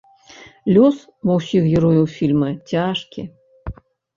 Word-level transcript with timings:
Лёс 0.77 0.97
ва 1.29 1.35
ўсіх 1.41 1.63
герояў 1.73 2.07
фільма 2.17 2.49
цяжкі. 2.73 3.21